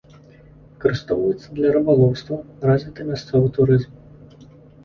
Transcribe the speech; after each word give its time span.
Выкарыстоўваецца 0.71 1.47
для 1.59 1.69
рыбалоўства, 1.75 2.39
развіты 2.71 3.01
мясцовы 3.11 3.53
турызм. 3.59 3.91